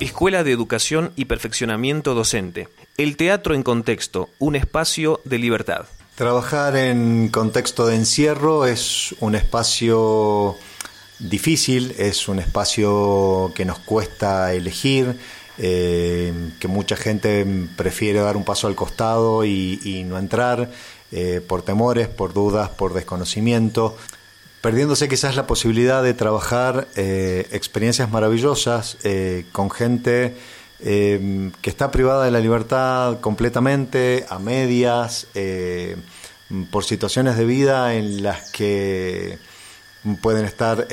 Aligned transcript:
Escuela 0.00 0.44
de 0.44 0.52
Educación 0.52 1.12
y 1.16 1.24
Perfeccionamiento 1.24 2.14
Docente. 2.14 2.68
El 2.96 3.16
teatro 3.16 3.54
en 3.54 3.64
contexto, 3.64 4.28
un 4.38 4.54
espacio 4.54 5.20
de 5.24 5.38
libertad. 5.38 5.86
Trabajar 6.14 6.76
en 6.76 7.28
contexto 7.28 7.86
de 7.86 7.96
encierro 7.96 8.64
es 8.64 9.14
un 9.18 9.34
espacio 9.34 10.56
difícil, 11.18 11.96
es 11.98 12.28
un 12.28 12.38
espacio 12.38 13.50
que 13.56 13.64
nos 13.64 13.80
cuesta 13.80 14.52
elegir, 14.54 15.18
eh, 15.58 16.32
que 16.60 16.68
mucha 16.68 16.94
gente 16.94 17.44
prefiere 17.76 18.20
dar 18.20 18.36
un 18.36 18.44
paso 18.44 18.68
al 18.68 18.76
costado 18.76 19.44
y, 19.44 20.04
no 20.06 20.16
entrar 20.16 20.70
eh, 21.10 21.40
por 21.44 21.62
temores, 21.62 22.06
por 22.06 22.32
dudas, 22.32 22.68
por 22.68 22.94
desconocimiento 22.94 23.96
perdiéndose 24.60 25.08
quizás 25.08 25.36
la 25.36 25.46
posibilidad 25.46 26.02
de 26.02 26.14
trabajar 26.14 26.88
eh, 26.96 27.46
experiencias 27.52 28.10
maravillosas 28.10 28.96
eh, 29.04 29.44
con 29.52 29.70
gente 29.70 30.36
eh, 30.80 31.50
que 31.60 31.70
está 31.70 31.90
privada 31.90 32.24
de 32.24 32.30
la 32.30 32.40
libertad 32.40 33.20
completamente, 33.20 34.26
a 34.28 34.38
medias, 34.38 35.26
por 36.70 36.84
situaciones 36.84 37.36
de 37.36 37.44
vida 37.44 37.94
en 37.94 38.22
las 38.22 38.50
que 38.50 39.38
pueden 40.22 40.44
estar 40.44 40.86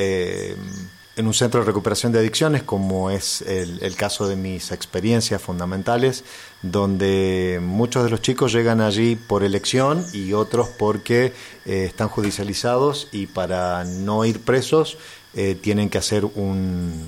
en 1.15 1.27
un 1.27 1.33
centro 1.33 1.61
de 1.61 1.65
recuperación 1.65 2.11
de 2.11 2.19
adicciones, 2.19 2.63
como 2.63 3.09
es 3.09 3.41
el, 3.41 3.95
caso 3.95 4.27
de 4.27 4.35
mis 4.35 4.71
experiencias 4.71 5.41
fundamentales, 5.41 6.23
donde 6.61 7.59
muchos 7.61 8.03
de 8.03 8.09
los 8.09 8.21
chicos 8.21 8.51
llegan 8.51 8.81
allí 8.81 9.15
por 9.15 9.43
elección 9.43 10.05
y 10.11 10.33
otros 10.33 10.67
porque 10.69 11.33
eh, 11.65 11.85
están 11.85 12.09
judicializados 12.09 13.07
y 13.11 13.27
para 13.27 13.85
no 13.85 14.25
ir 14.25 14.41
presos 14.41 14.97
eh, 15.33 15.55
tienen 15.55 15.89
que 15.89 15.97
hacer 15.97 16.25
un, 16.25 17.07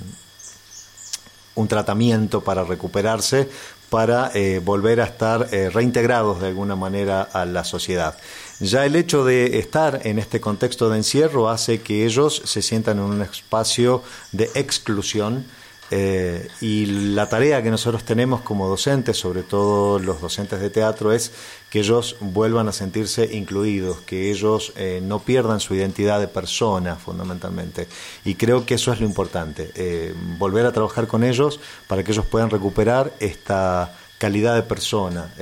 un 1.58 1.68
tratamiento 1.68 2.40
para 2.40 2.64
recuperarse, 2.64 3.48
para 3.90 4.30
eh, 4.34 4.60
volver 4.62 5.00
a 5.00 5.04
estar 5.04 5.48
reintegrados 5.72 6.40
de 6.40 6.48
alguna 6.48 6.76
manera 6.76 7.22
a 7.22 7.44
la 7.44 7.64
sociedad. 7.64 8.16
Ya 8.60 8.84
el 8.84 8.96
hecho 8.96 9.24
de 9.24 9.58
estar 9.58 10.00
en 10.04 10.18
este 10.18 10.40
contexto 10.40 10.90
de 10.90 10.98
encierro 10.98 11.48
hace 11.48 11.80
que 11.80 12.04
ellos 12.04 12.42
se 12.44 12.60
sientan 12.60 12.98
en 12.98 13.04
un 13.04 13.22
espacio 13.22 14.02
de 14.32 14.50
exclusión 14.54 15.46
eh, 15.90 16.48
y 16.60 16.86
la 16.86 17.28
tarea 17.28 17.62
que 17.62 17.70
nosotros 17.70 18.04
tenemos 18.04 18.42
como 18.42 18.68
docentes, 18.68 19.16
sobre 19.16 19.42
todo 19.42 19.98
los 19.98 20.20
docentes 20.20 20.60
de 20.60 20.68
teatro, 20.70 21.12
es 21.12 21.32
que 21.70 21.80
ellos 21.80 22.16
vuelvan 22.20 22.68
a 22.68 22.72
sentirse 22.72 23.34
incluidos, 23.34 24.00
que 24.00 24.30
ellos 24.30 24.72
eh, 24.76 25.00
no 25.02 25.20
pierdan 25.20 25.60
su 25.60 25.74
identidad 25.74 26.20
de 26.20 26.28
persona 26.28 26.96
fundamentalmente. 26.96 27.88
Y 28.24 28.34
creo 28.34 28.66
que 28.66 28.74
eso 28.74 28.92
es 28.92 29.00
lo 29.00 29.06
importante, 29.06 29.70
eh, 29.74 30.14
volver 30.38 30.66
a 30.66 30.72
trabajar 30.72 31.06
con 31.06 31.24
ellos 31.24 31.58
para 31.86 32.04
que 32.04 32.12
ellos 32.12 32.26
puedan 32.26 32.50
recuperar 32.50 33.12
esta 33.20 33.96
calidad 34.18 34.56
de 34.56 34.62
persona. 34.62 35.32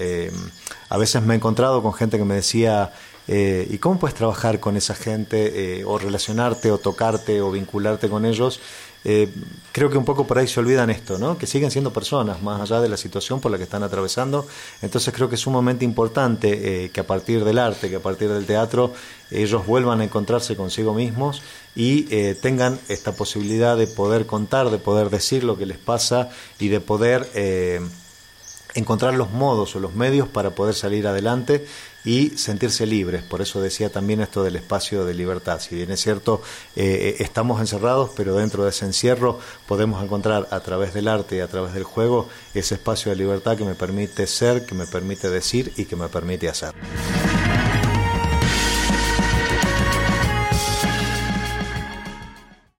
a 0.91 0.99
veces 0.99 1.23
me 1.23 1.33
he 1.33 1.37
encontrado 1.37 1.83
con 1.83 1.95
gente 1.95 2.19
que 2.19 2.25
me 2.25 2.35
decía, 2.35 2.93
¿Y 3.29 3.79
cómo 3.79 3.99
puedes 3.99 4.15
trabajar 4.15 4.61
con 4.61 4.77
esa 4.77 4.95
gente 4.95 5.83
o 5.85 5.99
relacionarte 5.99 6.71
o 6.71 6.79
tocarte 6.79 7.41
o 7.41 7.51
vincularte 7.51 8.09
con 8.09 8.25
ellos? 8.27 8.61
Eh, 9.09 9.29
creo 9.71 9.89
que 9.89 9.97
un 9.97 10.05
poco 10.05 10.27
por 10.27 10.37
ahí 10.37 10.49
se 10.49 10.59
olvidan 10.59 10.91
esto, 10.91 11.17
¿no? 11.17 11.39
que 11.39 11.47
siguen 11.47 11.71
siendo 11.71 11.93
personas 11.93 12.43
más 12.43 12.61
allá 12.61 12.81
de 12.81 12.89
la 12.89 12.97
situación 12.97 13.41
por 13.41 13.53
la 13.53 13.57
que 13.57 13.63
están 13.63 13.85
atravesando. 13.85 14.49
Entonces 14.83 15.15
creo 15.15 15.29
que 15.29 15.37
es 15.37 15.41
sumamente 15.41 15.85
importante 15.85 16.91
que 16.93 17.01
a 17.01 17.07
partir 17.07 17.45
del 17.45 17.59
arte, 17.59 17.89
que 17.89 17.97
a 17.97 18.01
partir 18.01 18.29
del 18.29 18.47
teatro, 18.47 18.93
ellos 19.31 19.65
vuelvan 19.65 20.01
a 20.01 20.05
encontrarse 20.05 20.57
consigo 20.57 20.93
mismos 20.93 21.43
y 21.77 22.03
tengan 22.41 22.81
esta 22.89 23.13
posibilidad 23.13 23.77
de 23.77 23.87
poder 23.87 24.27
contar, 24.27 24.71
de 24.71 24.79
poder 24.79 25.11
decir 25.11 25.45
lo 25.45 25.57
que 25.57 25.67
les 25.67 25.79
pasa 25.79 26.31
y 26.59 26.67
de 26.67 26.81
poder 26.81 27.29
encontrar 28.77 29.15
los 29.15 29.31
modos 29.31 29.75
o 29.75 29.81
los 29.81 29.95
medios 29.95 30.29
para 30.29 30.51
poder 30.51 30.75
salir 30.75 31.07
adelante 31.07 31.67
y 32.05 32.31
sentirse 32.37 32.87
libres. 32.87 33.25
Por 33.25 33.43
eso 33.43 33.61
decía 33.61 33.91
también 33.91 34.21
esto 34.21 34.45
del 34.45 34.57
espacio 34.57 35.05
de 35.05 35.15
libertad. 35.15 35.61
Si 35.61 35.75
bien 35.75 35.91
es 35.91 36.01
cierto, 36.01 36.41
eh, 36.77 37.17
estamos 37.19 37.61
encerrados, 37.61 38.11
pero 38.17 38.37
dentro 38.37 38.63
de 38.65 38.71
ese 38.71 38.85
encierro 38.85 39.41
podemos 39.67 40.03
encontrar 40.03 40.47
a 40.51 40.61
través 40.61 40.95
del 40.95 41.09
arte 41.09 41.37
y 41.37 41.41
a 41.41 41.49
través 41.49 41.75
del 41.75 41.85
juego 41.85 42.29
ese 42.55 42.77
espacio 42.77 43.11
de 43.11 43.17
libertad 43.17 43.57
que 43.57 43.65
me 43.65 43.75
permite 43.75 44.27
ser, 44.27 44.65
que 44.65 44.75
me 44.75 44.87
permite 44.87 45.29
decir 45.31 45.73
y 45.77 45.87
que 45.87 45.97
me 45.97 46.09
permite 46.09 46.49
hacer. 46.49 46.75